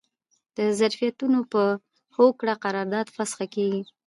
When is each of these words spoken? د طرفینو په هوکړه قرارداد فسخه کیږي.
د 0.55 0.57
طرفینو 0.79 1.39
په 1.53 1.63
هوکړه 2.15 2.53
قرارداد 2.63 3.07
فسخه 3.15 3.45
کیږي. 3.55 3.81